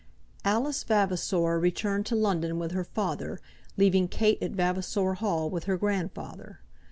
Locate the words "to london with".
2.07-2.71